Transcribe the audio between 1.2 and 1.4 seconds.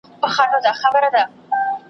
وي